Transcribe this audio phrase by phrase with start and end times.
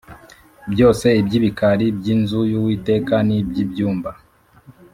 [0.71, 4.11] Byose iby‘ibikari by’inzu y’Uwiteka n’iby’ibyumba